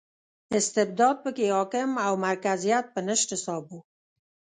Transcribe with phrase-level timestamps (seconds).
[0.57, 3.73] استبداد په کې حاکم او مرکزیت په نشت حساب و.